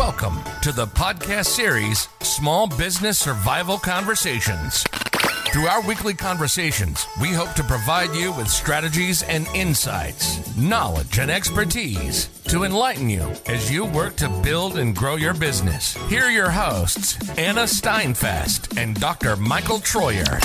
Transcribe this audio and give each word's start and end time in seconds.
Welcome 0.00 0.38
to 0.62 0.72
the 0.72 0.86
podcast 0.86 1.44
series 1.44 2.08
Small 2.22 2.66
Business 2.66 3.18
Survival 3.18 3.76
Conversations. 3.76 4.82
Through 5.52 5.66
our 5.66 5.86
weekly 5.86 6.14
conversations, 6.14 7.06
we 7.20 7.34
hope 7.34 7.52
to 7.52 7.62
provide 7.62 8.14
you 8.14 8.32
with 8.32 8.48
strategies 8.48 9.22
and 9.24 9.46
insights, 9.48 10.56
knowledge 10.56 11.18
and 11.18 11.30
expertise 11.30 12.28
to 12.44 12.64
enlighten 12.64 13.10
you 13.10 13.30
as 13.44 13.70
you 13.70 13.84
work 13.84 14.16
to 14.16 14.30
build 14.42 14.78
and 14.78 14.96
grow 14.96 15.16
your 15.16 15.34
business. 15.34 15.92
Here 16.08 16.22
are 16.24 16.30
your 16.30 16.50
hosts, 16.50 17.18
Anna 17.36 17.64
Steinfest 17.64 18.78
and 18.78 18.98
Dr. 18.98 19.36
Michael 19.36 19.80
Troyer. 19.80 20.40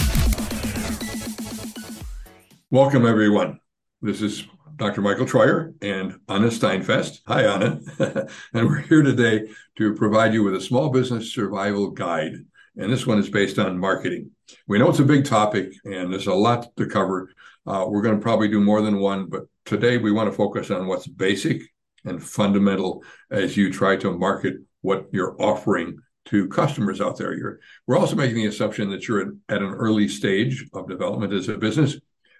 Welcome, 2.71 3.05
everyone. 3.05 3.61
This 4.01 4.21
is 4.21 4.43
Dr. 4.75 5.01
Michael 5.01 5.25
Troyer 5.25 5.73
and 5.81 6.19
Anna 6.27 6.47
Steinfest. 6.47 7.19
Hi, 7.27 7.43
Anna. 7.43 7.79
and 8.53 8.67
we're 8.67 8.81
here 8.81 9.03
today 9.03 9.47
to 9.77 9.93
provide 9.93 10.33
you 10.33 10.43
with 10.43 10.55
a 10.55 10.61
small 10.61 10.89
business 10.89 11.33
survival 11.33 11.91
guide. 11.91 12.33
And 12.75 12.91
this 12.91 13.07
one 13.07 13.19
is 13.19 13.29
based 13.29 13.57
on 13.57 13.77
marketing. 13.77 14.31
We 14.67 14.77
know 14.77 14.89
it's 14.89 14.99
a 14.99 15.05
big 15.05 15.23
topic 15.23 15.73
and 15.85 16.11
there's 16.11 16.27
a 16.27 16.33
lot 16.33 16.75
to 16.75 16.87
cover. 16.87 17.31
Uh, 17.65 17.85
we're 17.87 18.01
going 18.01 18.15
to 18.15 18.21
probably 18.21 18.49
do 18.49 18.59
more 18.59 18.81
than 18.81 18.99
one, 18.99 19.27
but 19.27 19.43
today 19.63 19.97
we 19.97 20.11
want 20.11 20.29
to 20.29 20.35
focus 20.35 20.69
on 20.71 20.87
what's 20.87 21.07
basic 21.07 21.61
and 22.03 22.21
fundamental 22.21 23.03
as 23.31 23.55
you 23.55 23.71
try 23.71 23.95
to 23.95 24.11
market 24.11 24.55
what 24.81 25.05
you're 25.13 25.41
offering 25.41 25.97
to 26.25 26.49
customers 26.49 26.99
out 26.99 27.17
there. 27.17 27.33
You're, 27.33 27.59
we're 27.87 27.97
also 27.97 28.15
making 28.15 28.35
the 28.35 28.47
assumption 28.47 28.89
that 28.89 29.07
you're 29.07 29.21
at 29.21 29.61
an 29.61 29.73
early 29.73 30.07
stage 30.09 30.65
of 30.73 30.89
development 30.89 31.33
as 31.33 31.47
a 31.47 31.57
business. 31.57 31.95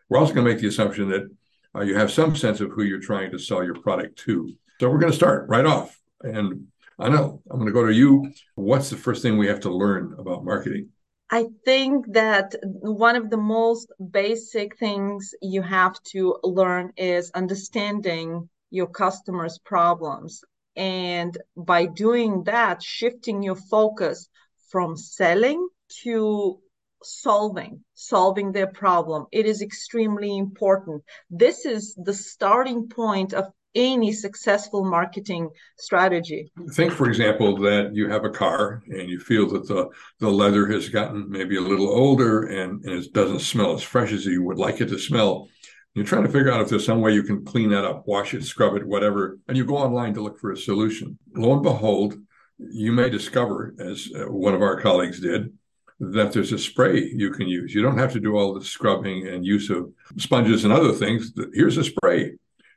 We're 0.10 0.20
also 0.20 0.34
going 0.34 0.46
to 0.46 0.52
make 0.52 0.62
the 0.62 0.68
assumption 0.68 1.10
that 1.10 1.30
uh, 1.76 1.82
you 1.82 1.96
have 1.96 2.12
some 2.12 2.36
sense 2.36 2.62
of 2.62 2.72
who 2.72 2.84
you're 2.84 3.00
trying 3.00 3.32
to 3.32 3.40
sell 3.40 3.64
your 3.64 3.76
product 3.76 4.18
to. 4.20 4.54
So 4.80 4.90
we're 4.90 5.00
going 5.00 5.12
to 5.12 5.18
start 5.18 5.50
right 5.50 5.66
off. 5.66 6.00
And 6.22 6.68
I 6.98 7.10
know 7.10 7.42
I'm 7.50 7.58
going 7.58 7.68
to 7.68 7.74
go 7.74 7.86
to 7.86 7.94
you. 7.94 8.32
What's 8.56 8.90
the 8.90 8.98
first 8.98 9.22
thing 9.22 9.38
we 9.38 9.48
have 9.48 9.62
to 9.62 9.74
learn 9.74 10.16
about 10.18 10.46
marketing? 10.46 10.90
I 11.30 11.48
think 11.66 12.14
that 12.14 12.56
one 12.62 13.16
of 13.16 13.30
the 13.30 13.38
most 13.38 13.92
basic 14.12 14.78
things 14.78 15.34
you 15.42 15.62
have 15.62 16.02
to 16.12 16.38
learn 16.44 16.94
is 16.98 17.32
understanding 17.32 18.48
your 18.70 18.88
customers' 18.88 19.60
problems. 19.60 20.44
And 20.76 21.38
by 21.58 21.88
doing 21.88 22.44
that, 22.44 22.84
shifting 22.84 23.42
your 23.42 23.56
focus 23.56 24.30
from 24.70 24.96
selling 24.98 25.68
to 26.04 26.60
solving 27.06 27.84
solving 27.94 28.52
their 28.52 28.68
problem. 28.68 29.26
It 29.32 29.46
is 29.46 29.62
extremely 29.62 30.38
important. 30.38 31.04
This 31.30 31.66
is 31.66 31.96
the 31.96 32.14
starting 32.14 32.88
point 32.88 33.34
of 33.34 33.46
any 33.76 34.14
successful 34.14 34.86
marketing 34.86 35.50
strategy. 35.78 36.52
Think 36.72 36.94
for 36.94 37.08
example 37.08 37.58
that 37.58 37.92
you 37.94 38.10
have 38.10 38.24
a 38.24 38.30
car 38.30 38.82
and 38.88 39.10
you 39.10 39.20
feel 39.20 39.50
that 39.50 39.68
the, 39.68 39.90
the 40.20 40.30
leather 40.30 40.66
has 40.68 40.88
gotten 40.88 41.30
maybe 41.30 41.58
a 41.58 41.62
little 41.62 41.90
older 41.90 42.44
and, 42.44 42.84
and 42.86 43.04
it 43.04 43.14
doesn't 43.14 43.40
smell 43.40 43.74
as 43.74 43.84
fresh 43.84 44.14
as 44.14 44.26
you 44.26 44.44
would 44.44 44.58
like 44.58 44.80
it 44.80 44.88
to 44.88 44.98
smell. 44.98 45.50
You're 45.94 46.06
trying 46.06 46.24
to 46.24 46.32
figure 46.32 46.52
out 46.52 46.62
if 46.62 46.70
there's 46.70 46.86
some 46.86 47.02
way 47.02 47.14
you 47.14 47.24
can 47.24 47.44
clean 47.44 47.70
that 47.70 47.86
up 47.86 48.08
wash 48.08 48.34
it 48.34 48.44
scrub 48.44 48.76
it 48.76 48.88
whatever 48.88 49.40
and 49.48 49.58
you 49.58 49.66
go 49.66 49.78
online 49.78 50.14
to 50.14 50.22
look 50.22 50.40
for 50.40 50.52
a 50.52 50.58
solution. 50.58 51.20
Lo 51.36 51.54
and 51.54 51.64
behold 51.64 52.16
you 52.58 52.94
may 52.94 53.10
discover 53.10 53.76
as 53.80 54.10
uh, 54.16 54.32
one 54.32 54.54
of 54.54 54.62
our 54.62 54.80
colleagues 54.80 55.20
did 55.20 55.52
that 56.00 56.34
there's 56.34 56.52
a 56.52 56.58
spray 56.58 57.12
you 57.16 57.32
can 57.32 57.48
use. 57.48 57.74
You 57.74 57.82
don't 57.82 57.98
have 57.98 58.14
to 58.14 58.20
do 58.20 58.36
all 58.36 58.54
the 58.54 58.64
scrubbing 58.64 59.28
and 59.28 59.46
use 59.46 59.70
of 59.70 59.92
sponges 60.18 60.64
and 60.64 60.74
other 60.74 60.92
things. 60.92 61.32
Here's 61.54 61.78
a 61.78 61.84
spray 61.84 62.34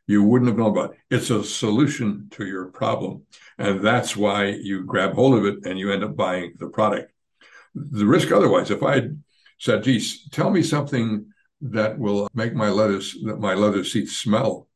you 0.06 0.22
wouldn't 0.22 0.48
have 0.48 0.58
known 0.58 0.70
about. 0.70 0.96
It's 1.10 1.30
a 1.30 1.44
solution 1.44 2.28
to 2.32 2.46
your 2.46 2.66
problem. 2.66 3.24
And 3.58 3.84
that's 3.84 4.16
why 4.16 4.46
you 4.46 4.84
grab 4.84 5.14
hold 5.14 5.34
of 5.34 5.44
it 5.44 5.66
and 5.66 5.78
you 5.78 5.92
end 5.92 6.04
up 6.04 6.16
buying 6.16 6.54
the 6.58 6.68
product. 6.68 7.12
The 7.74 8.06
risk 8.06 8.32
otherwise, 8.32 8.70
if 8.70 8.82
I 8.82 9.10
said, 9.58 9.82
geez, 9.82 10.28
tell 10.30 10.50
me 10.50 10.62
something 10.62 11.26
that 11.60 11.98
will 11.98 12.28
make 12.32 12.54
my 12.54 12.70
leather, 12.70 13.00
my 13.22 13.54
leather 13.54 13.84
seats 13.84 14.16
smell 14.16 14.68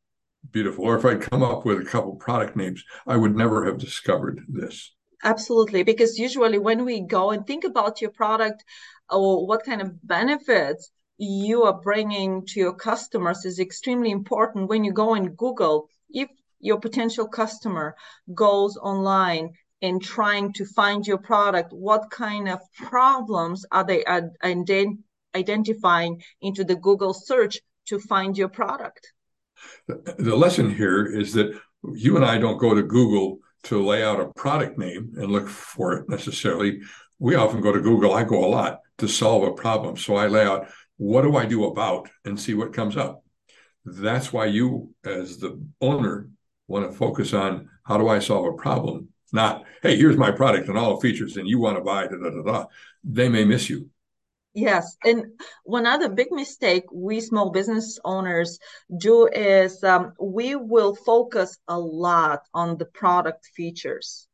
beautiful, 0.51 0.85
or 0.85 0.97
if 0.97 1.05
I'd 1.05 1.21
come 1.21 1.41
up 1.41 1.65
with 1.65 1.79
a 1.79 1.85
couple 1.85 2.15
product 2.15 2.55
names, 2.55 2.83
I 3.07 3.17
would 3.17 3.35
never 3.35 3.65
have 3.65 3.77
discovered 3.77 4.41
this. 4.47 4.93
Absolutely, 5.23 5.83
because 5.83 6.19
usually 6.19 6.59
when 6.59 6.83
we 6.83 6.99
go 6.99 7.31
and 7.31 7.47
think 7.47 7.63
about 7.63 8.01
your 8.01 8.11
product 8.11 8.63
or 9.09 9.47
what 9.47 9.63
kind 9.63 9.81
of 9.81 10.05
benefits 10.05 10.91
you 11.17 11.63
are 11.63 11.79
bringing 11.79 12.45
to 12.47 12.59
your 12.59 12.73
customers 12.73 13.45
is 13.45 13.59
extremely 13.59 14.11
important 14.11 14.67
when 14.67 14.83
you 14.83 14.91
go 14.91 15.13
and 15.13 15.37
Google. 15.37 15.87
If 16.09 16.29
your 16.59 16.79
potential 16.79 17.27
customer 17.27 17.95
goes 18.33 18.75
online 18.77 19.53
and 19.81 20.01
trying 20.01 20.51
to 20.53 20.65
find 20.65 21.05
your 21.07 21.19
product, 21.19 21.71
what 21.71 22.09
kind 22.09 22.49
of 22.49 22.59
problems 22.73 23.65
are 23.71 23.85
they 23.85 24.03
identifying 25.35 26.21
into 26.41 26.63
the 26.63 26.75
Google 26.75 27.13
search 27.13 27.59
to 27.87 27.99
find 27.99 28.37
your 28.37 28.49
product? 28.49 29.13
The 29.87 30.35
lesson 30.35 30.73
here 30.73 31.05
is 31.05 31.33
that 31.33 31.57
you 31.93 32.15
and 32.15 32.25
I 32.25 32.37
don't 32.37 32.57
go 32.57 32.73
to 32.73 32.83
Google 32.83 33.39
to 33.63 33.85
lay 33.85 34.03
out 34.03 34.19
a 34.19 34.27
product 34.33 34.77
name 34.77 35.13
and 35.17 35.31
look 35.31 35.47
for 35.47 35.93
it 35.93 36.09
necessarily. 36.09 36.81
We 37.19 37.35
often 37.35 37.61
go 37.61 37.71
to 37.71 37.79
Google, 37.79 38.13
I 38.13 38.23
go 38.23 38.43
a 38.43 38.47
lot 38.47 38.79
to 38.97 39.07
solve 39.07 39.43
a 39.43 39.53
problem. 39.53 39.97
So 39.97 40.15
I 40.15 40.27
lay 40.27 40.45
out 40.45 40.67
what 40.97 41.23
do 41.23 41.35
I 41.37 41.45
do 41.45 41.65
about 41.65 42.09
and 42.25 42.39
see 42.39 42.53
what 42.53 42.73
comes 42.73 42.97
up. 42.97 43.23
That's 43.85 44.31
why 44.31 44.45
you, 44.45 44.93
as 45.03 45.37
the 45.37 45.61
owner, 45.81 46.29
want 46.67 46.89
to 46.89 46.97
focus 46.97 47.33
on 47.33 47.69
how 47.83 47.97
do 47.97 48.07
I 48.07 48.19
solve 48.19 48.45
a 48.45 48.53
problem, 48.53 49.09
not, 49.33 49.63
hey, 49.81 49.97
here's 49.97 50.15
my 50.15 50.31
product 50.31 50.69
and 50.69 50.77
all 50.77 50.95
the 50.95 51.01
features, 51.01 51.37
and 51.37 51.47
you 51.47 51.59
want 51.59 51.77
to 51.77 51.83
buy, 51.83 52.07
da, 52.07 52.15
da, 52.17 52.29
da, 52.29 52.41
da. 52.41 52.65
They 53.03 53.27
may 53.27 53.43
miss 53.43 53.69
you. 53.69 53.89
Yes. 54.53 54.97
And 55.03 55.39
one 55.63 55.87
other 55.87 56.09
big 56.09 56.31
mistake 56.31 56.83
we 56.91 57.19
small 57.21 57.49
business 57.49 57.99
owners 58.05 58.59
do 58.95 59.27
is 59.27 59.83
um, 59.83 60.13
we 60.19 60.55
will 60.55 60.95
focus 60.95 61.57
a 61.67 61.79
lot 61.79 62.41
on 62.53 62.77
the 62.77 62.85
product 62.85 63.47
features 63.55 64.27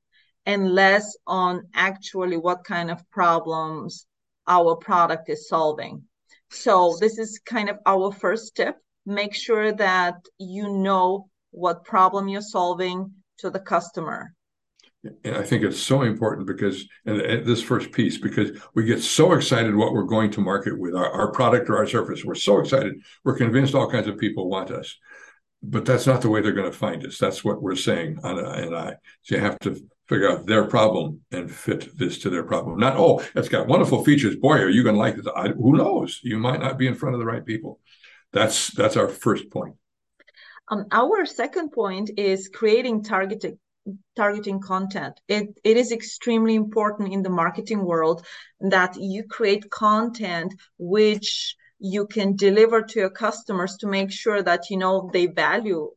and 0.46 0.74
less 0.74 1.16
on 1.26 1.68
actually 1.74 2.36
what 2.36 2.66
kind 2.66 2.92
of 2.92 3.10
problems 3.12 4.06
our 4.46 4.76
product 4.76 5.30
is 5.30 5.48
solving. 5.48 6.04
So, 6.52 6.98
this 7.00 7.18
is 7.18 7.40
kind 7.46 7.70
of 7.70 7.78
our 7.86 8.12
first 8.12 8.56
tip. 8.56 8.76
Make 9.06 9.36
sure 9.36 9.72
that 9.72 10.16
you 10.38 10.70
know 10.70 11.30
what 11.52 11.86
problem 11.86 12.28
you're 12.28 12.42
solving 12.42 13.14
to 13.38 13.50
the 13.50 13.60
customer 13.60 14.34
and 15.04 15.38
I 15.38 15.44
think 15.44 15.64
it's 15.64 15.80
so 15.80 16.02
important 16.02 16.46
because, 16.46 16.86
and 17.06 17.46
this 17.46 17.64
first 17.64 17.92
piece, 17.92 18.18
because 18.18 18.52
we 18.76 18.84
get 18.84 19.02
so 19.02 19.32
excited 19.32 19.76
what 19.76 19.94
we're 19.94 20.04
going 20.04 20.32
to 20.32 20.42
market 20.42 20.78
with 20.78 20.94
our, 20.94 21.10
our 21.10 21.32
product 21.32 21.70
or 21.70 21.78
our 21.78 21.88
service. 21.88 22.26
We're 22.26 22.36
so 22.36 22.60
excited. 22.60 22.96
We're 23.24 23.38
convinced 23.38 23.76
all 23.76 23.90
kinds 23.90 24.08
of 24.08 24.18
people 24.18 24.50
want 24.50 24.72
us, 24.72 24.98
but 25.64 25.86
that's 25.86 26.06
not 26.06 26.22
the 26.22 26.30
way 26.30 26.42
they're 26.42 26.52
going 26.52 26.72
to 26.72 26.78
find 26.78 27.06
us. 27.06 27.18
That's 27.18 27.44
what 27.44 27.62
we're 27.62 27.76
saying, 27.76 28.20
Anna 28.24 28.50
and 28.50 28.76
I. 28.76 28.96
So 29.22 29.36
you 29.36 29.42
have 29.42 29.60
to 29.60 29.82
figure 30.10 30.30
out 30.30 30.46
their 30.46 30.66
problem 30.66 31.22
and 31.32 31.50
fit 31.50 31.98
this 31.98 32.20
to 32.20 32.30
their 32.30 32.44
problem. 32.44 32.78
Not, 32.80 32.98
oh, 32.98 33.24
it's 33.36 33.50
got 33.50 33.68
wonderful 33.68 34.04
features. 34.04 34.36
Boy, 34.36 34.58
are 34.58 34.70
you 34.70 34.84
going 34.84 34.96
to 34.96 35.00
like 35.00 35.16
this? 35.16 35.28
I, 35.34 35.50
who 35.50 35.78
knows? 35.78 36.20
You 36.24 36.40
might 36.40 36.60
not 36.60 36.78
be 36.78 36.88
in 36.88 36.96
front 36.96 37.16
of 37.16 37.20
the 37.20 37.26
right 37.26 37.46
people. 37.46 37.80
That's 38.34 38.68
that's 38.72 38.98
our 38.98 39.08
first 39.08 39.50
point. 39.50 39.76
Um, 40.68 40.86
our 40.92 41.26
second 41.26 41.72
point 41.72 42.12
is 42.18 42.50
creating 42.50 43.04
targeted 43.04 43.58
targeting 44.16 44.60
content. 44.60 45.20
It, 45.28 45.60
it 45.64 45.78
is 45.78 45.92
extremely 45.92 46.56
important 46.56 47.14
in 47.14 47.24
the 47.24 47.30
marketing 47.30 47.84
world 47.86 48.26
that 48.60 48.96
you 49.00 49.24
create 49.24 49.70
content 49.70 50.54
which 50.78 51.56
you 51.80 52.08
can 52.08 52.36
deliver 52.36 52.82
to 52.82 53.00
your 53.00 53.10
customers 53.10 53.78
to 53.78 53.88
make 53.88 54.12
sure 54.12 54.44
that 54.44 54.70
you 54.70 54.78
know 54.78 55.10
they 55.14 55.28
value 55.28 55.90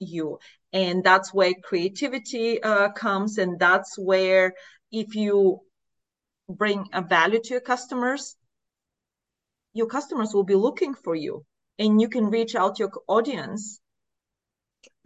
you 0.00 0.38
and 0.72 1.02
that's 1.02 1.32
where 1.32 1.54
creativity 1.62 2.62
uh, 2.62 2.90
comes 2.90 3.38
and 3.38 3.58
that's 3.58 3.96
where 3.98 4.54
if 4.90 5.14
you 5.14 5.60
bring 6.48 6.84
a 6.92 7.02
value 7.02 7.40
to 7.42 7.50
your 7.50 7.60
customers 7.60 8.36
your 9.72 9.86
customers 9.86 10.34
will 10.34 10.44
be 10.44 10.54
looking 10.54 10.94
for 10.94 11.14
you 11.14 11.44
and 11.78 12.00
you 12.00 12.08
can 12.08 12.30
reach 12.30 12.54
out 12.56 12.78
your 12.78 12.90
audience 13.06 13.80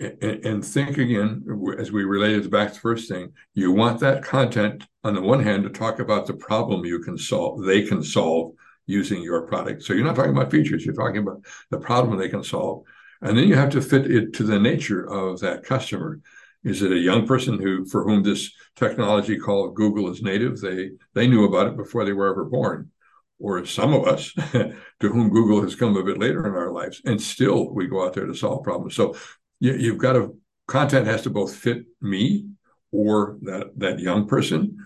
and, 0.02 0.64
think 0.64 0.99
again, 0.99 1.44
as 1.78 1.93
we 1.93 2.04
related 2.04 2.50
back 2.50 2.69
to 2.69 2.75
the 2.75 2.81
first 2.81 3.08
thing, 3.08 3.32
you 3.54 3.72
want 3.72 4.00
that 4.00 4.22
content 4.22 4.87
on 5.04 5.14
the 5.14 5.20
one 5.20 5.43
hand 5.43 5.64
to 5.64 5.70
talk 5.70 5.99
about 5.99 6.26
the 6.26 6.34
problem 6.34 6.84
you 6.84 7.00
can 7.00 7.16
solve, 7.16 7.64
they 7.64 7.82
can 7.82 8.02
solve 8.02 8.52
using 8.87 9.22
your 9.22 9.43
product. 9.43 9.82
So 9.82 9.93
you're 9.93 10.04
not 10.04 10.16
talking 10.16 10.37
about 10.37 10.50
features, 10.50 10.84
you're 10.84 10.94
talking 10.94 11.19
about 11.19 11.44
the 11.70 11.78
problem 11.78 12.19
they 12.19 12.28
can 12.28 12.43
solve. 12.44 12.84
And 13.20 13.38
then 13.38 13.49
you 13.49 13.54
have 13.54 13.70
to 13.70 13.81
fit 13.81 14.10
it 14.10 14.32
to 14.34 14.43
the 14.43 14.58
nature 14.58 15.08
of 15.08 15.40
that 15.40 15.64
customer. 15.64 16.20
Is 16.64 16.82
it 16.82 16.93
a 16.93 16.99
young 16.99 17.26
person 17.26 17.60
who 17.60 17.84
for 17.84 18.04
whom 18.04 18.22
this 18.22 18.52
technology 18.76 19.37
called 19.37 19.75
Google 19.75 20.10
is 20.10 20.22
native? 20.22 20.60
They 20.60 20.90
they 21.14 21.26
knew 21.26 21.44
about 21.44 21.69
it 21.69 21.76
before 21.76 22.04
they 22.04 22.12
were 22.12 22.31
ever 22.31 22.44
born. 22.44 22.90
Or 23.38 23.64
some 23.66 23.93
of 23.93 24.06
us 24.06 24.32
to 24.52 24.75
whom 25.00 25.31
Google 25.31 25.62
has 25.62 25.75
come 25.75 25.96
a 25.96 26.04
bit 26.04 26.19
later 26.19 26.46
in 26.46 26.54
our 26.54 26.70
lives, 26.70 27.02
and 27.04 27.20
still 27.20 27.72
we 27.75 27.88
go 27.88 28.04
out 28.06 28.14
there 28.14 28.26
to 28.26 28.34
solve 28.34 28.62
problems. 28.62 28.94
So 28.94 29.16
you, 29.62 29.75
you've 29.75 29.99
got 29.99 30.14
to 30.14 30.37
content 30.67 31.06
has 31.06 31.23
to 31.23 31.31
both 31.31 31.55
fit 31.55 31.85
me 32.00 32.49
or 32.91 33.38
that 33.43 33.67
that 33.76 34.00
young 34.00 34.26
person 34.26 34.76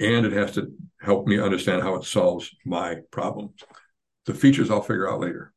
and 0.00 0.26
it 0.26 0.32
has 0.32 0.52
to 0.52 0.72
help 1.00 1.26
me 1.26 1.38
understand 1.38 1.82
how 1.82 1.94
it 1.94 2.04
solves 2.04 2.50
my 2.64 2.96
problems 3.10 3.62
the 4.26 4.34
features 4.34 4.70
i'll 4.70 4.82
figure 4.82 5.08
out 5.10 5.20
later. 5.20 5.52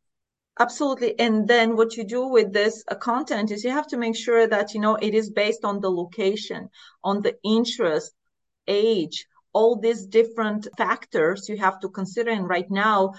Absolutely. 0.57 1.19
And 1.19 1.45
then 1.45 1.75
what 1.75 1.97
you 1.97 2.06
do 2.06 2.27
with 2.27 2.53
this 2.53 2.81
uh, 2.88 2.95
content 2.95 3.51
is 3.51 3.65
you 3.65 3.71
have 3.71 3.88
to 3.88 3.97
make 3.97 4.15
sure 4.15 4.47
that 4.47 4.74
you 4.74 4.80
know 4.80 4.95
it 4.95 5.13
is 5.13 5.30
based 5.30 5.65
on 5.65 5.81
the 5.81 5.92
location 5.92 6.69
on 7.03 7.21
the 7.21 7.36
interest 7.44 8.13
age 8.68 9.27
all 9.56 9.80
these 9.80 10.06
different 10.06 10.68
factors 10.77 11.47
you 11.47 11.57
have 11.57 11.80
to 11.80 11.89
consider. 11.89 12.31
And 12.31 12.47
right 12.47 12.69
now 12.69 13.13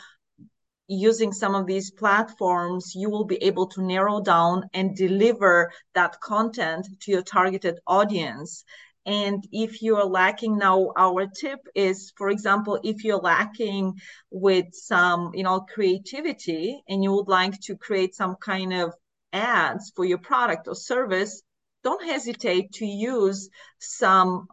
using 0.88 1.32
some 1.32 1.54
of 1.54 1.66
these 1.66 1.90
platforms, 1.90 2.92
you 2.94 3.10
will 3.10 3.24
be 3.24 3.42
able 3.42 3.66
to 3.66 3.82
narrow 3.82 4.20
down 4.20 4.68
and 4.72 4.96
deliver 4.96 5.72
that 5.94 6.20
content 6.20 6.86
to 7.00 7.10
your 7.10 7.22
targeted 7.22 7.78
audience. 7.86 8.64
And 9.04 9.46
if 9.52 9.82
you're 9.82 10.04
lacking 10.04 10.58
now, 10.58 10.92
our 10.96 11.26
tip 11.26 11.60
is, 11.74 12.12
for 12.16 12.28
example, 12.28 12.80
if 12.82 13.04
you're 13.04 13.18
lacking 13.18 13.94
with 14.30 14.66
some, 14.72 15.30
you 15.34 15.44
know, 15.44 15.60
creativity 15.60 16.82
and 16.88 17.04
you 17.04 17.12
would 17.12 17.28
like 17.28 17.60
to 17.62 17.76
create 17.76 18.14
some 18.14 18.36
kind 18.36 18.72
of 18.72 18.94
ads 19.32 19.92
for 19.94 20.04
your 20.04 20.18
product 20.18 20.66
or 20.66 20.74
service, 20.74 21.42
don't 21.84 22.04
hesitate 22.04 22.72
to 22.72 22.86
use 22.86 23.48
some 23.78 24.48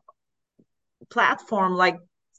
platform 1.10 1.74
like 1.74 1.98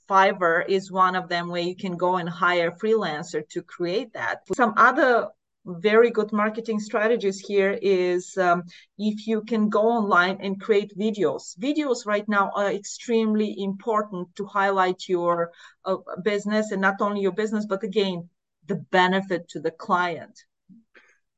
Fiverr 0.08 0.64
is 0.68 0.92
one 0.92 1.16
of 1.16 1.28
them 1.28 1.48
where 1.48 1.62
you 1.62 1.76
can 1.76 1.96
go 1.96 2.16
and 2.16 2.28
hire 2.28 2.68
a 2.68 2.76
freelancer 2.76 3.48
to 3.50 3.62
create 3.62 4.12
that. 4.12 4.40
Some 4.54 4.74
other 4.76 5.28
very 5.66 6.10
good 6.10 6.32
marketing 6.32 6.78
strategies 6.78 7.40
here 7.40 7.78
is 7.80 8.36
um, 8.36 8.64
if 8.98 9.26
you 9.26 9.42
can 9.42 9.68
go 9.68 9.82
online 9.82 10.36
and 10.40 10.60
create 10.60 10.96
videos. 10.98 11.58
Videos 11.58 12.06
right 12.06 12.28
now 12.28 12.50
are 12.54 12.70
extremely 12.70 13.54
important 13.58 14.28
to 14.36 14.44
highlight 14.44 15.08
your 15.08 15.52
uh, 15.84 15.96
business 16.22 16.70
and 16.70 16.82
not 16.82 16.96
only 17.00 17.22
your 17.22 17.32
business, 17.32 17.64
but 17.66 17.82
again, 17.82 18.28
the 18.66 18.76
benefit 18.90 19.48
to 19.48 19.60
the 19.60 19.70
client. 19.70 20.44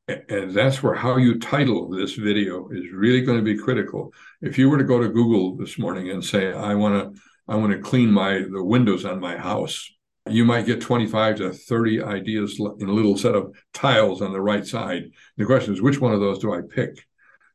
And 0.09 0.53
that's 0.53 0.83
where 0.83 0.95
how 0.95 1.17
you 1.17 1.39
title 1.41 1.89
this 1.89 2.15
video 2.15 2.69
is 2.69 2.93
really 2.93 3.23
going 3.23 3.39
to 3.39 3.45
be 3.45 3.59
critical. 3.59 4.13
If 4.41 4.57
you 4.57 4.71
were 4.71 4.79
to 4.79 4.85
go 4.85 5.01
to 5.01 5.09
Google 5.09 5.57
this 5.57 5.79
morning 5.79 6.11
and 6.11 6.25
say, 6.25 6.53
I 6.53 6.75
want 6.75 7.15
to 7.15 7.21
I 7.49 7.57
want 7.57 7.73
to 7.73 7.79
clean 7.79 8.11
my 8.11 8.45
the 8.51 8.63
windows 8.63 9.05
on 9.05 9.21
my 9.21 9.37
house. 9.37 9.91
You 10.29 10.45
might 10.45 10.67
get 10.67 10.81
25 10.81 11.37
to 11.37 11.53
30 11.53 12.03
ideas 12.03 12.59
in 12.59 12.89
a 12.89 12.93
little 12.93 13.17
set 13.17 13.37
of 13.37 13.55
tiles 13.73 14.21
on 14.21 14.33
the 14.33 14.41
right 14.41 14.67
side. 14.67 15.11
The 15.37 15.45
question 15.45 15.73
is, 15.73 15.81
which 15.81 16.01
one 16.01 16.13
of 16.13 16.21
those 16.21 16.41
do 16.41 16.53
I 16.53 16.63
pick? 16.63 17.07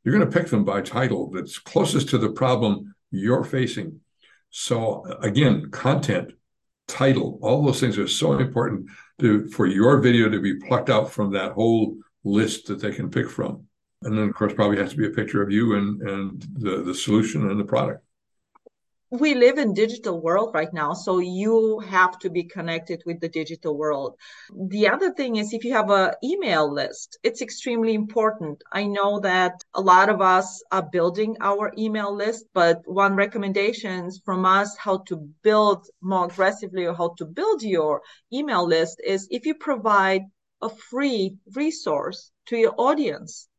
You're 0.03 0.17
going 0.17 0.29
to 0.29 0.39
pick 0.39 0.49
them 0.49 0.63
by 0.63 0.81
title 0.81 1.29
that's 1.31 1.59
closest 1.59 2.09
to 2.09 2.17
the 2.17 2.31
problem 2.31 2.95
you're 3.11 3.43
facing. 3.43 3.99
So 4.51 5.03
again, 5.21 5.69
content, 5.71 6.31
title, 6.87 7.39
all 7.41 7.63
those 7.63 7.81
things 7.81 7.97
are 7.97 8.07
so 8.07 8.39
important 8.39 8.89
to, 9.19 9.47
for 9.49 9.67
your 9.67 9.99
video 9.99 10.29
to 10.29 10.39
be 10.39 10.55
plucked 10.55 10.89
out 10.89 11.11
from 11.11 11.33
that 11.33 11.51
whole 11.51 11.97
list 12.23 12.67
that 12.67 12.79
they 12.79 12.91
can 12.91 13.11
pick 13.11 13.29
from. 13.29 13.65
And 14.03 14.17
then, 14.17 14.29
of 14.29 14.33
course, 14.33 14.53
probably 14.53 14.77
has 14.77 14.91
to 14.91 14.97
be 14.97 15.07
a 15.07 15.11
picture 15.11 15.43
of 15.43 15.51
you 15.51 15.75
and, 15.75 16.01
and 16.01 16.45
the, 16.53 16.83
the 16.83 16.95
solution 16.95 17.49
and 17.49 17.59
the 17.59 17.65
product 17.65 18.03
we 19.11 19.35
live 19.35 19.57
in 19.57 19.73
digital 19.73 20.21
world 20.21 20.51
right 20.53 20.71
now 20.71 20.93
so 20.93 21.19
you 21.19 21.79
have 21.79 22.17
to 22.17 22.29
be 22.29 22.45
connected 22.45 23.03
with 23.05 23.19
the 23.19 23.27
digital 23.27 23.77
world. 23.77 24.15
The 24.69 24.87
other 24.87 25.11
thing 25.11 25.35
is 25.35 25.51
if 25.51 25.65
you 25.65 25.73
have 25.73 25.89
a 25.89 26.15
email 26.23 26.71
list 26.73 27.19
it's 27.21 27.41
extremely 27.41 27.93
important. 27.93 28.63
I 28.71 28.85
know 28.85 29.19
that 29.19 29.65
a 29.73 29.81
lot 29.81 30.07
of 30.07 30.21
us 30.21 30.63
are 30.71 30.87
building 30.89 31.35
our 31.41 31.73
email 31.77 32.15
list 32.15 32.45
but 32.53 32.83
one 32.85 33.15
recommendations 33.15 34.21
from 34.23 34.45
us 34.45 34.77
how 34.77 34.99
to 35.09 35.17
build 35.43 35.85
more 36.01 36.27
aggressively 36.27 36.85
or 36.85 36.93
how 36.93 37.13
to 37.17 37.25
build 37.25 37.63
your 37.63 38.01
email 38.31 38.65
list 38.65 39.01
is 39.05 39.27
if 39.29 39.45
you 39.45 39.55
provide 39.55 40.21
a 40.61 40.69
free 40.69 41.35
resource 41.53 42.31
to 42.45 42.55
your 42.55 42.75
audience. 42.77 43.49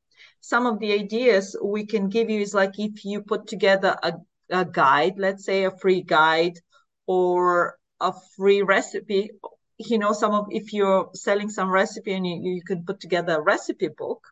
Some 0.40 0.66
of 0.66 0.78
the 0.78 0.92
ideas 0.92 1.54
we 1.62 1.84
can 1.84 2.08
give 2.08 2.30
you 2.30 2.40
is 2.40 2.54
like 2.54 2.78
if 2.78 3.04
you 3.04 3.22
put 3.22 3.46
together 3.46 3.96
a 4.02 4.14
a 4.50 4.64
guide, 4.64 5.14
let's 5.18 5.44
say 5.44 5.64
a 5.64 5.70
free 5.70 6.02
guide 6.02 6.58
or 7.06 7.78
a 8.00 8.12
free 8.36 8.62
recipe. 8.62 9.30
You 9.78 9.98
know, 9.98 10.12
some 10.12 10.32
of 10.34 10.46
if 10.50 10.72
you're 10.72 11.10
selling 11.14 11.50
some 11.50 11.70
recipe 11.70 12.12
and 12.12 12.26
you, 12.26 12.40
you 12.54 12.62
can 12.62 12.84
put 12.84 13.00
together 13.00 13.36
a 13.36 13.42
recipe 13.42 13.88
book, 13.88 14.26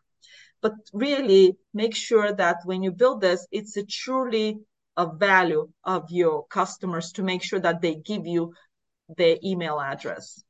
but 0.61 0.73
really 0.93 1.57
make 1.73 1.95
sure 1.95 2.33
that 2.33 2.57
when 2.65 2.83
you 2.83 2.91
build 2.91 3.21
this, 3.21 3.47
it's 3.51 3.77
a 3.77 3.85
truly 3.85 4.59
a 4.97 5.07
value 5.13 5.69
of 5.83 6.11
your 6.11 6.45
customers 6.47 7.13
to 7.13 7.23
make 7.23 7.43
sure 7.43 7.59
that 7.59 7.81
they 7.81 7.95
give 7.95 8.25
you 8.27 8.53
their 9.17 9.37
email 9.43 9.79
address 9.79 10.43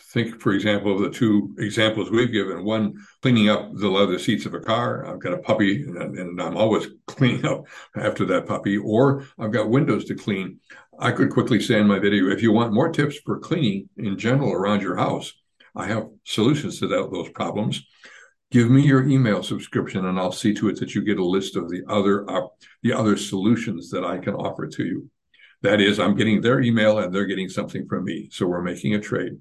think, 0.00 0.40
for 0.40 0.52
example, 0.52 0.94
of 0.94 1.00
the 1.00 1.10
two 1.10 1.54
examples 1.58 2.10
we've 2.10 2.32
given. 2.32 2.64
One, 2.64 2.94
cleaning 3.22 3.48
up 3.48 3.70
the 3.74 3.88
leather 3.88 4.18
seats 4.18 4.46
of 4.46 4.54
a 4.54 4.60
car. 4.60 5.06
I've 5.06 5.20
got 5.20 5.34
a 5.34 5.38
puppy, 5.38 5.82
and, 5.82 6.18
and, 6.18 6.40
I'm 6.40 6.56
always 6.56 6.86
cleaning 7.06 7.44
up 7.44 7.66
after 7.96 8.24
that 8.26 8.46
puppy. 8.46 8.78
Or 8.78 9.24
I've 9.38 9.52
got 9.52 9.70
windows 9.70 10.04
to 10.06 10.14
clean. 10.14 10.60
I 10.98 11.12
could 11.12 11.30
quickly 11.30 11.60
say 11.60 11.78
in 11.78 11.86
my 11.86 11.98
video, 11.98 12.28
if 12.30 12.42
you 12.42 12.52
want 12.52 12.72
more 12.72 12.90
tips 12.90 13.18
for 13.24 13.38
cleaning 13.38 13.88
in 13.96 14.18
general 14.18 14.52
around 14.52 14.82
your 14.82 14.96
house, 14.96 15.32
I 15.74 15.86
have 15.86 16.08
solutions 16.24 16.80
to 16.80 16.88
that, 16.88 17.10
those 17.12 17.30
problems. 17.30 17.86
Give 18.50 18.70
me 18.70 18.82
your 18.82 19.06
email 19.06 19.42
subscription, 19.42 20.06
and 20.06 20.18
I'll 20.18 20.32
see 20.32 20.54
to 20.54 20.68
it 20.68 20.80
that 20.80 20.94
you 20.94 21.02
get 21.02 21.18
a 21.18 21.24
list 21.24 21.54
of 21.54 21.68
the 21.68 21.82
other 21.86 22.28
uh, 22.30 22.46
the 22.82 22.94
other 22.94 23.16
solutions 23.16 23.90
that 23.90 24.04
I 24.04 24.18
can 24.18 24.34
offer 24.34 24.66
to 24.66 24.84
you. 24.84 25.10
That 25.62 25.80
is, 25.80 25.98
I'm 25.98 26.16
getting 26.16 26.40
their 26.40 26.60
email 26.60 26.98
and 26.98 27.14
they're 27.14 27.26
getting 27.26 27.48
something 27.48 27.86
from 27.88 28.04
me. 28.04 28.28
So 28.30 28.46
we're 28.46 28.62
making 28.62 28.94
a 28.94 29.00
trade 29.00 29.40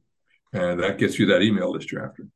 and 0.54 0.80
that 0.80 0.98
gets 0.98 1.20
you 1.20 1.26
that 1.28 1.42
email 1.42 1.72
list 1.72 1.92
you're 1.92 2.06
after. 2.06 2.28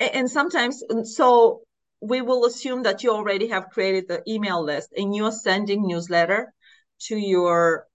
And 0.00 0.30
sometimes, 0.30 0.82
so 1.04 1.62
we 2.00 2.20
will 2.20 2.44
assume 2.44 2.84
that 2.84 3.02
you 3.02 3.10
already 3.10 3.48
have 3.48 3.70
created 3.70 4.06
the 4.08 4.22
email 4.28 4.62
list 4.62 4.92
and 4.96 5.14
you're 5.14 5.32
sending 5.32 5.86
newsletter 5.86 6.52
to 7.00 7.16
your 7.16 7.86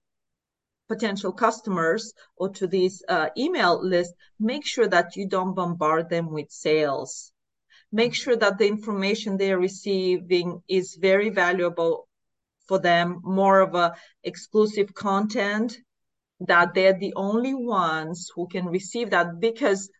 potential 0.88 1.32
customers 1.32 2.12
or 2.36 2.50
to 2.50 2.66
this 2.66 3.02
uh, 3.08 3.28
email 3.38 3.82
list. 3.82 4.12
Make 4.38 4.66
sure 4.66 4.86
that 4.88 5.16
you 5.16 5.26
don't 5.28 5.54
bombard 5.54 6.10
them 6.10 6.30
with 6.30 6.50
sales. 6.50 7.32
Make 7.90 8.14
sure 8.14 8.36
that 8.36 8.58
the 8.58 8.66
information 8.66 9.36
they're 9.36 9.58
receiving 9.58 10.62
is 10.68 10.98
very 11.00 11.30
valuable 11.30 12.06
for 12.66 12.78
them, 12.78 13.20
more 13.22 13.60
of 13.60 13.74
a 13.74 13.94
exclusive 14.22 14.92
content 14.94 15.78
that 16.46 16.74
they're 16.74 16.98
the 16.98 17.12
only 17.16 17.54
ones 17.54 18.30
who 18.34 18.46
can 18.48 18.66
receive 18.66 19.10
that 19.10 19.40
because 19.40 19.90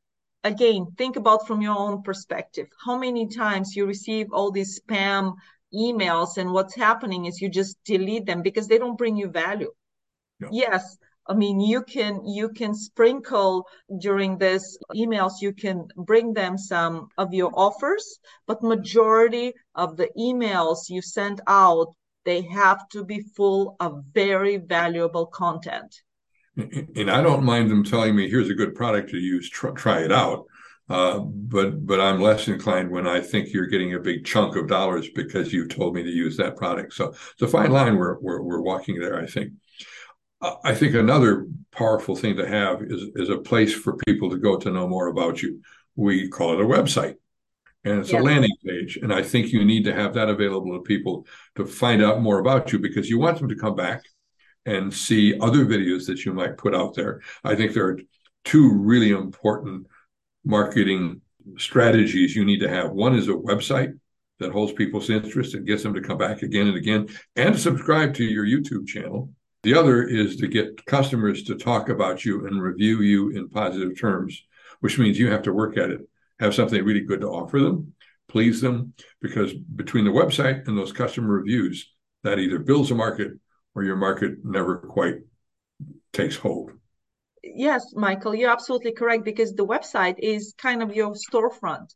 again 0.43 0.87
think 0.99 1.17
about 1.17 1.47
from 1.47 1.63
your 1.63 1.77
own 1.77 2.03
perspective. 2.03 2.67
How 2.85 2.99
many 2.99 3.27
times 3.29 3.75
you 3.77 3.87
receive 3.87 4.29
all 4.33 4.51
these 4.51 4.81
spam 4.81 5.35
emails 5.75 6.37
and 6.37 6.53
what's 6.53 6.75
happening 6.75 7.25
is 7.25 7.41
you 7.41 7.49
just 7.49 7.77
delete 7.85 8.27
them 8.27 8.43
because 8.43 8.69
they 8.69 8.79
don't 8.79 8.99
bring 8.99 9.17
you 9.17 9.29
value. 9.29 9.73
Yeah. 10.41 10.49
yes 10.53 10.99
i 11.29 11.35
mean 11.35 11.61
you 11.61 11.83
can 11.83 12.27
you 12.27 12.49
can 12.49 12.75
sprinkle 12.75 13.67
during 13.99 14.37
this 14.37 14.77
emails 14.95 15.35
you 15.41 15.53
can 15.53 15.87
bring 15.97 16.35
them 16.35 16.59
some 16.59 17.09
of 17.17 17.33
your 17.33 17.53
offers 17.55 18.19
but 18.49 18.63
majority 18.63 19.53
of 19.75 19.97
the 19.97 20.09
emails 20.19 20.79
you 20.89 21.01
send 21.01 21.41
out 21.47 21.95
they 22.25 22.43
have 22.43 22.89
to 22.89 23.05
be 23.05 23.21
full 23.37 23.77
of 23.79 24.03
very 24.13 24.57
valuable 24.57 25.27
content 25.27 26.03
and 26.57 27.11
I 27.11 27.23
don't 27.23 27.45
mind 27.45 27.71
them 27.71 27.85
telling 27.85 28.15
me, 28.15 28.29
"Here's 28.29 28.51
a 28.51 28.55
good 28.55 28.75
product 28.75 29.11
to 29.11 29.19
use. 29.19 29.49
Try, 29.51 29.71
try 29.73 30.01
it 30.03 30.13
out." 30.13 30.47
Uh, 30.89 31.21
but 31.21 31.87
but 31.87 32.01
I'm 32.01 32.21
less 32.21 32.47
inclined 32.47 32.91
when 32.91 33.07
I 33.07 33.21
think 33.21 33.53
you're 33.53 33.67
getting 33.67 33.95
a 33.95 34.01
big 34.01 34.25
chunk 34.25 34.57
of 34.57 34.69
dollars 34.69 35.09
because 35.15 35.53
you 35.53 35.67
told 35.67 35.95
me 35.95 36.03
to 36.03 36.11
use 36.11 36.37
that 36.37 36.57
product. 36.57 36.93
So 36.95 37.09
it's 37.09 37.43
a 37.43 37.49
fine 37.49 37.73
line 37.73 37.97
we're 37.97 38.19
we're, 38.21 38.43
we're 38.43 38.61
walking 38.61 38.99
there. 38.99 39.19
I 39.21 39.27
think. 39.27 39.53
I 40.63 40.75
think 40.75 40.95
another 40.95 41.47
powerful 41.71 42.15
thing 42.15 42.37
to 42.37 42.47
have 42.47 42.83
is 42.83 43.03
is 43.15 43.31
a 43.31 43.39
place 43.39 43.73
for 43.73 43.97
people 44.07 44.29
to 44.29 44.37
go 44.37 44.59
to 44.59 44.71
know 44.71 44.87
more 44.87 45.07
about 45.09 45.43
you. 45.43 45.63
We 45.97 46.29
call 46.29 46.53
it 46.53 46.61
a 46.61 46.69
website 46.69 47.17
and 47.85 48.01
it's 48.01 48.13
a 48.13 48.19
landing 48.19 48.57
page. 48.65 48.97
And 48.97 49.13
I 49.13 49.23
think 49.23 49.53
you 49.53 49.65
need 49.65 49.85
to 49.85 49.95
have 49.95 50.15
that 50.15 50.29
available 50.29 50.73
to 50.73 50.83
people 50.83 51.27
to 51.57 51.67
find 51.67 52.03
out 52.03 52.23
more 52.23 52.39
about 52.39 52.73
you 52.73 52.79
because 52.79 53.11
you 53.11 53.19
want 53.19 53.39
them 53.39 53.49
to 53.49 53.57
come 53.57 53.77
back 53.77 54.03
and 54.67 54.93
see 54.93 55.39
other 55.41 55.67
videos 55.67 56.07
that 56.07 56.25
you 56.25 56.33
might 56.33 56.57
put 56.57 56.75
out 56.75 56.95
there. 56.95 57.21
I 57.43 57.55
think 57.55 57.73
there 57.73 57.87
are 57.87 58.01
two 58.45 58.73
really 58.73 59.11
important 59.11 59.87
marketing 60.45 61.21
strategies 61.59 62.35
you 62.35 62.45
need 62.45 62.61
to 62.61 62.69
have. 62.69 62.91
One 62.91 63.15
is 63.15 63.29
a 63.29 63.33
website 63.33 63.99
that 64.39 64.53
holds 64.53 64.73
people's 64.73 65.11
interest 65.11 65.55
and 65.55 65.67
gets 65.67 65.83
them 65.83 65.95
to 65.95 66.01
come 66.01 66.19
back 66.19 66.43
again 66.43 66.67
and 66.67 66.77
again 66.77 67.09
and 67.37 67.59
subscribe 67.59 68.15
to 68.15 68.25
your 68.25 68.45
YouTube 68.45 68.87
channel. 68.87 69.31
The 69.63 69.75
other 69.75 70.03
is 70.03 70.37
to 70.37 70.47
get 70.47 70.85
customers 70.87 71.45
to 71.45 71.55
talk 71.55 71.89
about 71.89 72.25
you 72.25 72.47
and 72.47 72.61
review 72.61 73.01
you 73.01 73.31
in 73.31 73.49
positive 73.49 73.99
terms, 73.99 74.43
which 74.81 74.99
means 74.99 75.19
you 75.19 75.31
have 75.31 75.43
to 75.43 75.53
work 75.53 75.79
at 75.79 75.91
it, 75.91 76.01
have 76.39 76.55
something 76.55 76.85
really 76.85 77.01
good 77.01 77.21
to 77.21 77.29
offer 77.29 77.61
them, 77.61 77.95
please 78.29 78.61
them, 78.61 78.93
because 79.23 79.55
between 79.55 80.05
the 80.05 80.11
website 80.11 80.67
and 80.67 80.77
those 80.77 80.93
customer 80.93 81.33
reviews, 81.33 81.91
that 82.25 82.39
either 82.39 82.59
builds 82.59 82.91
a 82.91 82.95
market 82.95 83.33
or 83.75 83.83
your 83.83 83.97
market 83.97 84.45
never 84.45 84.77
quite 84.77 85.17
takes 86.13 86.37
hold. 86.37 86.71
Yes, 87.43 87.93
Michael, 87.95 88.35
you're 88.35 88.51
absolutely 88.51 88.93
correct 88.93 89.25
because 89.25 89.53
the 89.53 89.67
website 89.67 90.19
is 90.19 90.55
kind 90.57 90.83
of 90.83 90.95
your 90.95 91.15
storefront. 91.15 91.95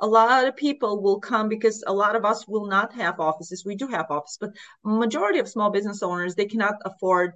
A 0.00 0.06
lot 0.06 0.46
of 0.46 0.56
people 0.56 1.00
will 1.00 1.20
come 1.20 1.48
because 1.48 1.84
a 1.86 1.92
lot 1.92 2.16
of 2.16 2.24
us 2.24 2.48
will 2.48 2.66
not 2.66 2.92
have 2.94 3.20
offices. 3.20 3.64
We 3.64 3.76
do 3.76 3.86
have 3.88 4.06
offices, 4.10 4.38
but 4.40 4.50
majority 4.84 5.38
of 5.38 5.48
small 5.48 5.70
business 5.70 6.02
owners 6.02 6.34
they 6.34 6.46
cannot 6.46 6.74
afford 6.84 7.34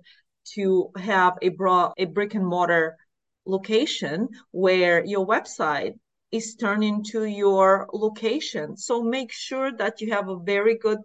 to 0.55 0.91
have 0.97 1.35
a 1.41 1.51
broad 1.51 1.93
a 1.99 2.07
brick 2.07 2.35
and 2.35 2.47
mortar 2.47 2.97
location 3.47 4.29
where 4.51 5.05
your 5.05 5.27
website 5.27 5.95
is 6.33 6.57
turned 6.57 6.85
into 6.85 7.25
your 7.25 7.89
location. 7.93 8.77
So 8.77 9.03
make 9.03 9.33
sure 9.33 9.73
that 9.77 10.01
you 10.01 10.13
have 10.13 10.29
a 10.29 10.39
very 10.39 10.77
good 10.77 10.99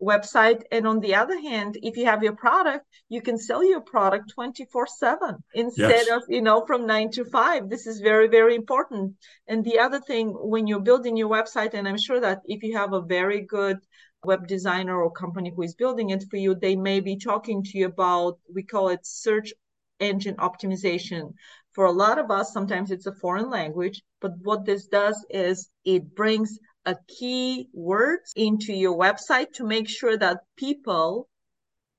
website. 0.00 0.62
And 0.70 0.86
on 0.86 1.00
the 1.00 1.14
other 1.14 1.38
hand, 1.40 1.78
if 1.82 1.96
you 1.96 2.06
have 2.06 2.22
your 2.22 2.36
product, 2.36 2.86
you 3.08 3.20
can 3.20 3.38
sell 3.38 3.64
your 3.64 3.80
product 3.80 4.30
24 4.34 4.86
7 4.86 5.36
instead 5.54 6.06
yes. 6.06 6.08
of, 6.08 6.22
you 6.28 6.42
know, 6.42 6.64
from 6.66 6.86
nine 6.86 7.10
to 7.12 7.24
five. 7.24 7.68
This 7.68 7.86
is 7.86 8.00
very, 8.00 8.28
very 8.28 8.54
important. 8.54 9.14
And 9.46 9.64
the 9.64 9.78
other 9.78 10.00
thing, 10.00 10.28
when 10.30 10.66
you're 10.66 10.80
building 10.80 11.16
your 11.16 11.28
website, 11.28 11.74
and 11.74 11.88
I'm 11.88 11.98
sure 11.98 12.20
that 12.20 12.42
if 12.46 12.62
you 12.62 12.76
have 12.76 12.92
a 12.92 13.02
very 13.02 13.40
good 13.42 13.78
web 14.24 14.46
designer 14.46 15.00
or 15.00 15.10
company 15.10 15.52
who 15.54 15.62
is 15.62 15.74
building 15.74 16.10
it 16.10 16.24
for 16.30 16.36
you, 16.36 16.54
they 16.54 16.76
may 16.76 17.00
be 17.00 17.16
talking 17.16 17.62
to 17.62 17.78
you 17.78 17.86
about, 17.86 18.38
we 18.52 18.62
call 18.62 18.88
it 18.88 19.00
search 19.06 19.52
engine 20.00 20.36
optimization. 20.36 21.32
For 21.72 21.84
a 21.84 21.92
lot 21.92 22.18
of 22.18 22.30
us, 22.30 22.52
sometimes 22.52 22.90
it's 22.90 23.06
a 23.06 23.12
foreign 23.12 23.50
language, 23.50 24.02
but 24.20 24.32
what 24.42 24.64
this 24.64 24.86
does 24.86 25.24
is 25.30 25.70
it 25.84 26.14
brings 26.14 26.58
a 26.88 26.96
key 27.06 27.68
words 27.74 28.32
into 28.34 28.72
your 28.72 28.96
website 28.96 29.52
to 29.52 29.64
make 29.66 29.88
sure 29.90 30.16
that 30.16 30.38
people 30.56 31.28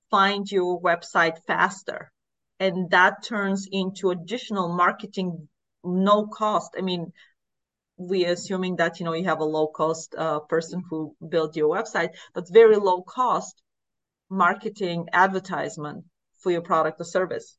find 0.09 0.51
your 0.51 0.81
website 0.81 1.37
faster. 1.45 2.11
And 2.59 2.89
that 2.89 3.23
turns 3.23 3.67
into 3.71 4.09
additional 4.09 4.75
marketing, 4.75 5.47
no 5.83 6.25
cost. 6.25 6.71
I 6.75 6.81
mean, 6.81 7.13
we 7.97 8.25
are 8.25 8.31
assuming 8.31 8.77
that 8.77 8.99
you 8.99 9.05
know 9.05 9.13
you 9.13 9.25
have 9.25 9.41
a 9.41 9.51
low 9.57 9.67
cost 9.67 10.15
uh, 10.17 10.39
person 10.39 10.81
who 10.89 11.15
built 11.33 11.55
your 11.55 11.69
website, 11.69 12.09
but 12.33 12.51
very 12.51 12.77
low 12.77 13.03
cost 13.03 13.61
marketing 14.29 15.07
advertisement 15.13 16.05
for 16.39 16.51
your 16.51 16.61
product 16.61 16.99
or 16.99 17.03
service. 17.03 17.57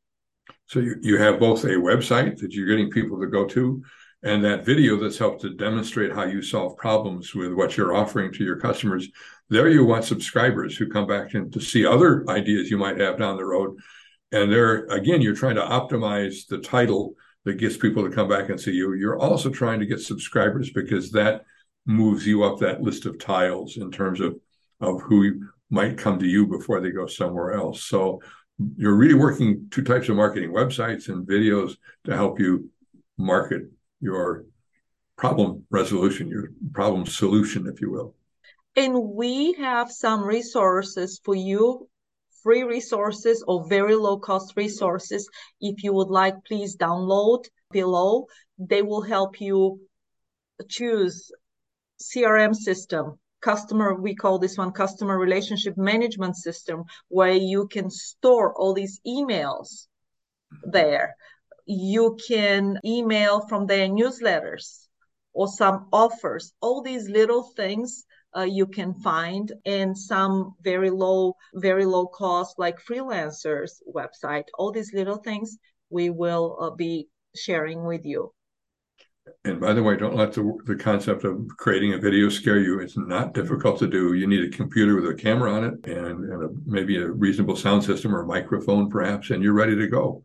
So 0.65 0.79
you, 0.79 0.95
you 1.01 1.17
have 1.17 1.39
both 1.39 1.63
a 1.63 1.77
website 1.91 2.39
that 2.39 2.51
you're 2.51 2.67
getting 2.67 2.89
people 2.89 3.21
to 3.21 3.27
go 3.27 3.45
to 3.45 3.83
and 4.23 4.43
that 4.43 4.65
video 4.65 4.97
that's 4.97 5.17
helped 5.17 5.41
to 5.41 5.53
demonstrate 5.53 6.13
how 6.13 6.23
you 6.23 6.41
solve 6.41 6.77
problems 6.77 7.33
with 7.33 7.53
what 7.53 7.75
you're 7.75 7.95
offering 7.95 8.31
to 8.33 8.43
your 8.43 8.57
customers. 8.57 9.09
There 9.49 9.69
you 9.69 9.83
want 9.85 10.05
subscribers 10.05 10.77
who 10.77 10.89
come 10.89 11.07
back 11.07 11.33
and 11.33 11.51
to 11.53 11.59
see 11.59 11.85
other 11.85 12.29
ideas 12.29 12.69
you 12.69 12.77
might 12.77 12.99
have 12.99 13.17
down 13.17 13.37
the 13.37 13.45
road. 13.45 13.77
And 14.31 14.51
there 14.51 14.85
again, 14.87 15.21
you're 15.21 15.35
trying 15.35 15.55
to 15.55 15.61
optimize 15.61 16.47
the 16.47 16.59
title 16.59 17.15
that 17.45 17.55
gets 17.55 17.77
people 17.77 18.03
to 18.03 18.15
come 18.15 18.29
back 18.29 18.49
and 18.49 18.59
see 18.59 18.71
you. 18.71 18.93
You're 18.93 19.19
also 19.19 19.49
trying 19.49 19.79
to 19.79 19.87
get 19.87 19.99
subscribers 19.99 20.69
because 20.69 21.11
that 21.11 21.41
moves 21.87 22.27
you 22.27 22.43
up 22.43 22.59
that 22.59 22.81
list 22.81 23.07
of 23.07 23.17
tiles 23.17 23.77
in 23.77 23.91
terms 23.91 24.19
of 24.19 24.39
of 24.79 25.01
who 25.01 25.47
might 25.69 25.97
come 25.97 26.19
to 26.19 26.25
you 26.25 26.45
before 26.47 26.79
they 26.79 26.91
go 26.91 27.07
somewhere 27.07 27.53
else. 27.53 27.83
So 27.83 28.21
you're 28.75 28.95
really 28.95 29.13
working 29.15 29.67
two 29.71 29.83
types 29.83 30.09
of 30.09 30.15
marketing 30.15 30.51
websites 30.51 31.07
and 31.07 31.27
videos 31.27 31.77
to 32.05 32.15
help 32.15 32.39
you 32.39 32.69
market 33.17 33.63
your 34.01 34.45
problem 35.17 35.65
resolution, 35.69 36.27
your 36.27 36.49
problem 36.73 37.05
solution, 37.05 37.67
if 37.67 37.79
you 37.79 37.91
will. 37.91 38.15
And 38.75 38.95
we 39.13 39.53
have 39.53 39.91
some 39.91 40.23
resources 40.23 41.19
for 41.23 41.35
you, 41.35 41.87
free 42.41 42.63
resources 42.63 43.43
or 43.47 43.67
very 43.67 43.95
low 43.95 44.17
cost 44.17 44.53
resources. 44.55 45.29
If 45.59 45.83
you 45.83 45.93
would 45.93 46.09
like, 46.09 46.35
please 46.45 46.75
download 46.77 47.45
below. 47.71 48.27
They 48.57 48.81
will 48.81 49.01
help 49.01 49.39
you 49.39 49.81
choose 50.69 51.31
CRM 52.01 52.55
system, 52.55 53.19
customer 53.41 53.93
we 53.95 54.15
call 54.15 54.39
this 54.39 54.57
one 54.57 54.71
customer 54.71 55.17
relationship 55.17 55.77
management 55.77 56.35
system 56.35 56.83
where 57.09 57.33
you 57.33 57.67
can 57.67 57.89
store 57.89 58.53
all 58.55 58.73
these 58.73 58.99
emails 59.05 59.87
there 60.63 61.15
you 61.71 62.17
can 62.27 62.77
email 62.83 63.47
from 63.47 63.65
their 63.65 63.87
newsletters 63.87 64.87
or 65.33 65.47
some 65.47 65.87
offers 65.93 66.53
all 66.61 66.81
these 66.81 67.07
little 67.09 67.43
things 67.55 68.03
uh, 68.35 68.41
you 68.41 68.65
can 68.65 68.93
find 68.93 69.53
in 69.65 69.95
some 69.95 70.53
very 70.61 70.89
low 70.89 71.33
very 71.55 71.85
low 71.85 72.05
cost 72.07 72.59
like 72.59 72.77
freelancers 72.83 73.71
website 73.95 74.43
all 74.57 74.71
these 74.71 74.93
little 74.93 75.17
things 75.17 75.57
we 75.89 76.09
will 76.09 76.57
uh, 76.59 76.69
be 76.71 77.07
sharing 77.35 77.85
with 77.85 78.05
you 78.05 78.33
and 79.45 79.61
by 79.61 79.73
the 79.73 79.83
way, 79.83 79.95
don't 79.95 80.15
let 80.15 80.33
the, 80.33 80.57
the 80.65 80.75
concept 80.75 81.23
of 81.23 81.47
creating 81.57 81.93
a 81.93 81.97
video 81.99 82.27
scare 82.27 82.59
you. 82.59 82.79
It's 82.79 82.97
not 82.97 83.35
difficult 83.35 83.77
to 83.79 83.87
do. 83.87 84.13
You 84.13 84.25
need 84.25 84.43
a 84.43 84.55
computer 84.57 84.95
with 84.95 85.09
a 85.09 85.13
camera 85.13 85.53
on 85.53 85.63
it 85.63 85.85
and, 85.85 86.25
and 86.25 86.43
a, 86.43 86.49
maybe 86.65 86.97
a 86.97 87.07
reasonable 87.07 87.55
sound 87.55 87.83
system 87.83 88.15
or 88.15 88.23
a 88.23 88.27
microphone, 88.27 88.89
perhaps, 88.89 89.29
and 89.29 89.43
you're 89.43 89.53
ready 89.53 89.75
to 89.75 89.87
go. 89.87 90.23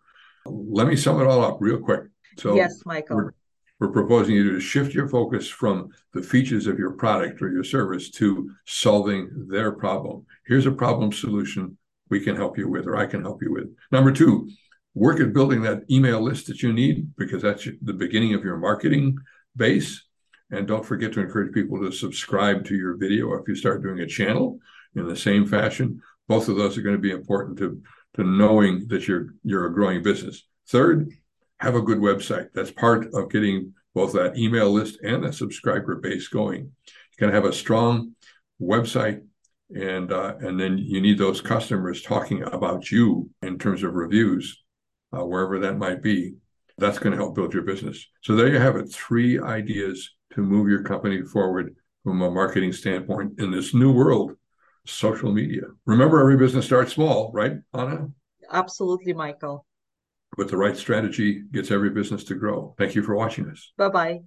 Let 0.50 0.86
me 0.86 0.96
sum 0.96 1.20
it 1.20 1.26
all 1.26 1.44
up 1.44 1.58
real 1.60 1.78
quick. 1.78 2.02
So, 2.38 2.54
yes, 2.54 2.82
Michael. 2.84 3.16
We're, 3.16 3.32
we're 3.80 3.92
proposing 3.92 4.34
you 4.34 4.52
to 4.52 4.60
shift 4.60 4.94
your 4.94 5.08
focus 5.08 5.48
from 5.48 5.90
the 6.14 6.22
features 6.22 6.66
of 6.66 6.78
your 6.78 6.92
product 6.92 7.42
or 7.42 7.50
your 7.50 7.64
service 7.64 8.10
to 8.12 8.50
solving 8.66 9.46
their 9.48 9.72
problem. 9.72 10.24
Here's 10.46 10.66
a 10.66 10.72
problem 10.72 11.12
solution 11.12 11.76
we 12.08 12.20
can 12.20 12.36
help 12.36 12.56
you 12.56 12.68
with, 12.68 12.86
or 12.86 12.96
I 12.96 13.06
can 13.06 13.22
help 13.22 13.42
you 13.42 13.52
with. 13.52 13.74
Number 13.90 14.12
two, 14.12 14.48
work 14.94 15.20
at 15.20 15.34
building 15.34 15.62
that 15.62 15.82
email 15.90 16.20
list 16.20 16.46
that 16.46 16.62
you 16.62 16.72
need 16.72 17.14
because 17.16 17.42
that's 17.42 17.68
the 17.82 17.92
beginning 17.92 18.34
of 18.34 18.44
your 18.44 18.56
marketing 18.56 19.16
base. 19.54 20.04
And 20.50 20.66
don't 20.66 20.86
forget 20.86 21.12
to 21.14 21.20
encourage 21.20 21.52
people 21.52 21.80
to 21.80 21.90
subscribe 21.90 22.64
to 22.66 22.76
your 22.76 22.96
video 22.96 23.34
if 23.34 23.48
you 23.48 23.56
start 23.56 23.82
doing 23.82 24.00
a 24.00 24.06
channel 24.06 24.58
in 24.94 25.06
the 25.06 25.16
same 25.16 25.46
fashion. 25.46 26.00
Both 26.28 26.48
of 26.48 26.56
those 26.56 26.78
are 26.78 26.82
going 26.82 26.96
to 26.96 27.02
be 27.02 27.10
important 27.10 27.58
to, 27.58 27.82
to 28.16 28.24
knowing 28.24 28.88
that 28.88 29.06
you're 29.06 29.34
you're 29.44 29.66
a 29.66 29.74
growing 29.74 30.02
business. 30.02 30.44
Third, 30.68 31.12
have 31.60 31.74
a 31.74 31.82
good 31.82 31.98
website. 31.98 32.48
That's 32.54 32.70
part 32.70 33.14
of 33.14 33.30
getting 33.30 33.74
both 33.94 34.12
that 34.12 34.36
email 34.36 34.70
list 34.70 34.98
and 35.02 35.24
that 35.24 35.34
subscriber 35.34 35.96
base 35.96 36.28
going. 36.28 36.62
You 36.64 37.16
can 37.18 37.32
have 37.32 37.44
a 37.44 37.52
strong 37.52 38.14
website 38.60 39.22
and 39.74 40.12
uh, 40.12 40.34
and 40.40 40.58
then 40.60 40.78
you 40.78 41.00
need 41.00 41.18
those 41.18 41.40
customers 41.40 42.02
talking 42.02 42.42
about 42.42 42.90
you 42.90 43.30
in 43.42 43.58
terms 43.58 43.82
of 43.82 43.94
reviews 43.94 44.62
uh, 45.16 45.24
wherever 45.24 45.58
that 45.60 45.78
might 45.78 46.02
be. 46.02 46.34
That's 46.78 46.98
going 46.98 47.12
to 47.12 47.16
help 47.16 47.34
build 47.34 47.54
your 47.54 47.62
business. 47.62 48.06
So 48.22 48.36
there 48.36 48.48
you 48.48 48.58
have 48.58 48.76
it 48.76 48.92
three 48.92 49.40
ideas 49.40 50.10
to 50.34 50.42
move 50.42 50.68
your 50.68 50.82
company 50.82 51.22
forward 51.22 51.74
from 52.04 52.20
a 52.20 52.30
marketing 52.30 52.72
standpoint 52.72 53.40
in 53.40 53.50
this 53.50 53.72
new 53.72 53.92
world, 53.92 54.36
social 54.86 55.32
media. 55.32 55.62
Remember, 55.84 56.20
every 56.20 56.36
business 56.36 56.66
starts 56.66 56.92
small, 56.92 57.30
right, 57.32 57.54
Anna? 57.74 58.08
Absolutely, 58.50 59.12
Michael. 59.12 59.66
But 60.36 60.48
the 60.48 60.56
right 60.56 60.76
strategy 60.76 61.42
gets 61.52 61.70
every 61.70 61.90
business 61.90 62.24
to 62.24 62.34
grow. 62.34 62.74
Thank 62.78 62.94
you 62.94 63.02
for 63.02 63.14
watching 63.14 63.48
us. 63.48 63.72
Bye 63.76 63.88
bye. 63.88 64.20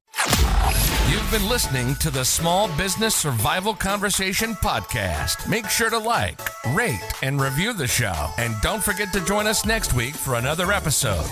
You've 1.10 1.32
been 1.32 1.50
listening 1.50 1.96
to 1.96 2.12
the 2.12 2.24
Small 2.24 2.68
Business 2.78 3.16
Survival 3.16 3.74
Conversation 3.74 4.54
podcast. 4.54 5.50
Make 5.50 5.68
sure 5.68 5.90
to 5.90 5.98
like, 5.98 6.40
rate, 6.76 7.02
and 7.24 7.42
review 7.42 7.74
the 7.74 7.88
show. 7.88 8.30
And 8.38 8.54
don't 8.62 8.84
forget 8.84 9.12
to 9.14 9.26
join 9.26 9.48
us 9.48 9.66
next 9.66 9.94
week 9.94 10.14
for 10.14 10.36
another 10.36 10.72
episode. 10.72 11.26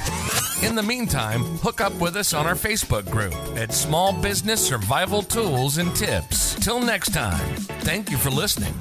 In 0.63 0.73
the 0.73 0.81
meantime, 0.81 1.43
hook 1.57 1.79
up 1.79 1.93
with 1.99 2.15
us 2.15 2.33
on 2.33 2.47
our 2.47 2.55
Facebook 2.55 3.09
group 3.11 3.35
at 3.55 3.71
Small 3.71 4.13
Business 4.13 4.67
Survival 4.67 5.21
Tools 5.21 5.77
and 5.77 5.95
Tips. 5.95 6.55
Till 6.55 6.79
next 6.79 7.09
time, 7.09 7.55
thank 7.81 8.09
you 8.09 8.17
for 8.17 8.31
listening. 8.31 8.73